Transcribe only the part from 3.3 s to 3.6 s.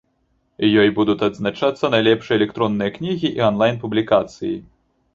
і